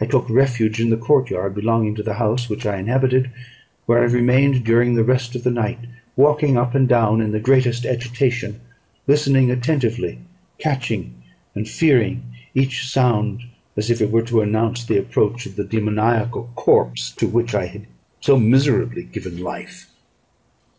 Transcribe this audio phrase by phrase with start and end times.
[0.00, 3.30] I took refuge in the courtyard belonging to the house which I inhabited;
[3.84, 5.78] where I remained during the rest of the night,
[6.16, 8.58] walking up and down in the greatest agitation,
[9.06, 10.20] listening attentively,
[10.56, 11.22] catching
[11.54, 12.22] and fearing
[12.54, 13.42] each sound
[13.76, 17.66] as if it were to announce the approach of the demoniacal corpse to which I
[17.66, 17.86] had
[18.22, 19.90] so miserably given life.